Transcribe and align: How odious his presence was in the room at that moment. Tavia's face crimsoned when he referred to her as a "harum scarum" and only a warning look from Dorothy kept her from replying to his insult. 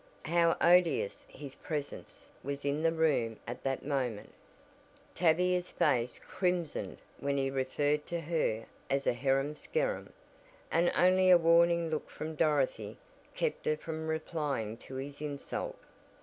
How 0.25 0.57
odious 0.61 1.27
his 1.29 1.53
presence 1.53 2.27
was 2.43 2.65
in 2.65 2.81
the 2.81 2.91
room 2.91 3.37
at 3.45 3.61
that 3.61 3.85
moment. 3.85 4.33
Tavia's 5.13 5.69
face 5.69 6.19
crimsoned 6.27 6.97
when 7.19 7.37
he 7.37 7.51
referred 7.51 8.07
to 8.07 8.19
her 8.19 8.65
as 8.89 9.05
a 9.05 9.13
"harum 9.13 9.53
scarum" 9.55 10.11
and 10.71 10.91
only 10.97 11.29
a 11.29 11.37
warning 11.37 11.91
look 11.91 12.09
from 12.09 12.33
Dorothy 12.33 12.97
kept 13.35 13.67
her 13.67 13.77
from 13.77 14.07
replying 14.07 14.75
to 14.77 14.95
his 14.95 15.21
insult. 15.21 15.77